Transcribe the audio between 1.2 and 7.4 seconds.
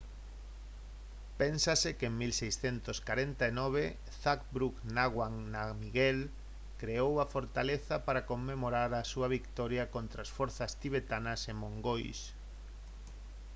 pénsase que en 1649 zhabdrung ngawang namgyel creou a